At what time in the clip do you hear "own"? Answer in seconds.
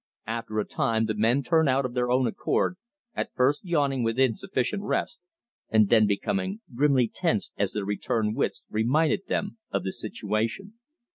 2.09-2.25